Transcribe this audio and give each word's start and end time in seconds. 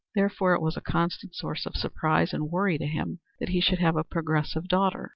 Therefore 0.15 0.55
it 0.55 0.63
was 0.63 0.75
a 0.75 0.81
constant 0.81 1.35
source 1.35 1.67
of 1.67 1.75
surprise 1.75 2.33
and 2.33 2.49
worry 2.49 2.79
to 2.79 2.87
him 2.87 3.19
that 3.39 3.49
he 3.49 3.61
should 3.61 3.77
have 3.77 3.95
a 3.95 4.03
progressive 4.03 4.67
daughter. 4.67 5.09